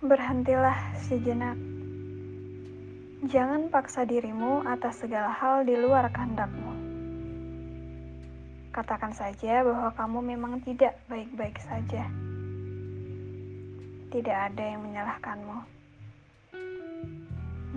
Berhentilah 0.00 0.96
sejenak. 0.96 1.60
Jangan 3.28 3.68
paksa 3.68 4.08
dirimu 4.08 4.64
atas 4.64 5.04
segala 5.04 5.28
hal 5.28 5.68
di 5.68 5.76
luar 5.76 6.08
kehendakmu. 6.08 6.72
Katakan 8.72 9.12
saja 9.12 9.60
bahwa 9.60 9.92
kamu 9.92 10.18
memang 10.24 10.64
tidak 10.64 10.96
baik-baik 11.04 11.60
saja. 11.60 12.08
Tidak 14.08 14.36
ada 14.48 14.64
yang 14.72 14.80
menyalahkanmu. 14.88 15.68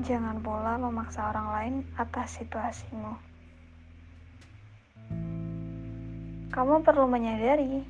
Jangan 0.07 0.39
pula 0.39 0.79
memaksa 0.79 1.27
orang 1.27 1.47
lain 1.51 1.75
atas 1.99 2.39
situasimu. 2.39 3.19
Kamu 6.55 6.87
perlu 6.87 7.03
menyadari, 7.03 7.83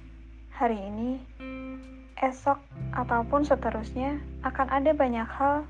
hari 0.58 0.82
ini 0.90 1.22
esok, 2.18 2.58
ataupun 2.94 3.42
seterusnya, 3.42 4.22
akan 4.46 4.70
ada 4.70 4.94
banyak 4.94 5.26
hal 5.26 5.66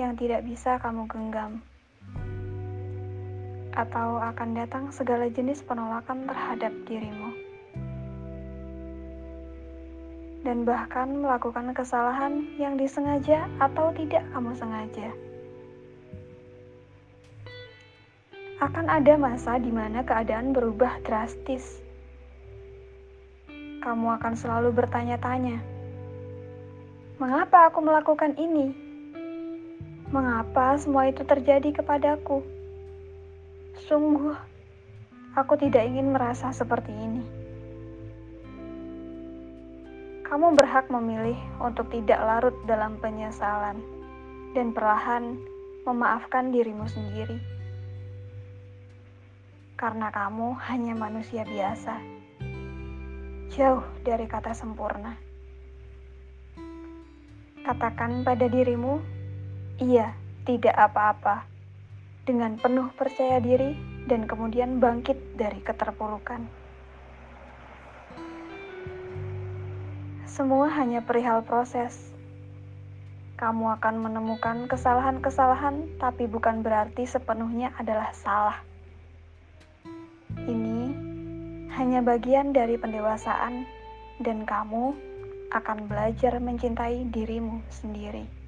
yang 0.00 0.16
tidak 0.16 0.40
bisa 0.48 0.80
kamu 0.80 1.04
genggam, 1.04 1.60
atau 3.76 4.16
akan 4.16 4.56
datang 4.56 4.88
segala 4.88 5.28
jenis 5.28 5.60
penolakan 5.60 6.24
terhadap 6.24 6.72
dirimu, 6.88 7.30
dan 10.48 10.64
bahkan 10.64 11.12
melakukan 11.12 11.76
kesalahan 11.76 12.48
yang 12.56 12.80
disengaja 12.80 13.44
atau 13.60 13.92
tidak 13.92 14.24
kamu 14.32 14.56
sengaja. 14.56 15.12
Akan 18.64 18.86
ada 18.88 19.18
masa 19.18 19.58
di 19.58 19.74
mana 19.74 20.06
keadaan 20.06 20.54
berubah 20.54 21.02
drastis. 21.02 21.82
Kamu 23.82 24.14
akan 24.22 24.38
selalu 24.38 24.70
bertanya-tanya 24.70 25.81
Mengapa 27.22 27.70
aku 27.70 27.78
melakukan 27.78 28.34
ini? 28.34 28.74
Mengapa 30.10 30.74
semua 30.74 31.06
itu 31.06 31.22
terjadi 31.22 31.70
kepadaku? 31.70 32.42
Sungguh, 33.86 34.34
aku 35.38 35.54
tidak 35.54 35.86
ingin 35.86 36.10
merasa 36.10 36.50
seperti 36.50 36.90
ini. 36.90 37.22
Kamu 40.26 40.58
berhak 40.58 40.90
memilih 40.90 41.38
untuk 41.62 41.94
tidak 41.94 42.18
larut 42.18 42.58
dalam 42.66 42.98
penyesalan 42.98 43.78
dan 44.58 44.74
perlahan 44.74 45.38
memaafkan 45.86 46.50
dirimu 46.50 46.90
sendiri. 46.90 47.38
Karena 49.78 50.10
kamu 50.10 50.58
hanya 50.66 50.98
manusia 50.98 51.46
biasa, 51.46 52.02
jauh 53.54 53.86
dari 54.02 54.26
kata 54.26 54.58
sempurna. 54.58 55.30
Katakan 57.62 58.26
pada 58.26 58.50
dirimu, 58.50 58.98
"Iya, 59.78 60.18
tidak 60.42 60.74
apa-apa." 60.74 61.46
Dengan 62.26 62.58
penuh 62.58 62.90
percaya 62.98 63.38
diri 63.38 63.78
dan 64.10 64.26
kemudian 64.26 64.82
bangkit 64.82 65.38
dari 65.38 65.62
keterpurukan. 65.62 66.42
Semua 70.26 70.74
hanya 70.74 71.06
perihal 71.06 71.46
proses. 71.46 72.10
Kamu 73.38 73.78
akan 73.78 74.10
menemukan 74.10 74.66
kesalahan-kesalahan, 74.66 76.02
tapi 76.02 76.26
bukan 76.26 76.66
berarti 76.66 77.06
sepenuhnya 77.06 77.70
adalah 77.78 78.10
salah. 78.10 78.58
Ini 80.34 80.80
hanya 81.78 82.02
bagian 82.02 82.50
dari 82.50 82.74
pendewasaan, 82.74 83.70
dan 84.18 84.42
kamu 84.42 85.11
akan 85.52 85.86
belajar 85.86 86.40
mencintai 86.40 87.12
dirimu 87.12 87.60
sendiri. 87.68 88.41